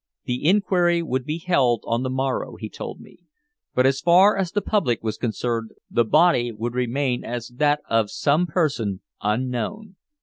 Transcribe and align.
The 0.25 0.43
inquiry 0.49 1.03
would 1.03 1.25
be 1.25 1.37
held 1.37 1.83
on 1.85 2.01
the 2.01 2.09
morrow, 2.09 2.55
he 2.55 2.69
told 2.69 2.99
me, 2.99 3.19
but 3.75 3.85
as 3.85 4.01
far 4.01 4.35
as 4.35 4.51
the 4.51 4.59
public 4.63 5.03
was 5.03 5.15
concerned 5.15 5.73
the 5.91 6.03
body 6.03 6.51
would 6.51 6.73
remain 6.73 7.23
as 7.23 7.49
that 7.57 7.81
of 7.87 8.09
some 8.09 8.47
person 8.47 9.01
"unknown." 9.21 9.97